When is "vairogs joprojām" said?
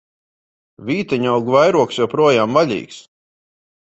1.57-2.57